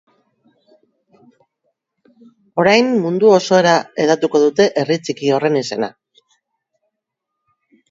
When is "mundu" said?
3.03-3.29